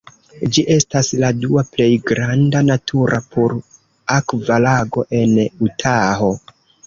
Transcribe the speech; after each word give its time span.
Ĝi 0.53 0.61
estas 0.75 1.09
la 1.23 1.27
dua 1.41 1.63
plej 1.75 1.89
granda 2.11 2.63
natura 2.71 3.19
pur-akva 3.35 4.59
lago 4.67 5.07
en 5.21 5.37
Utaho. 5.69 6.33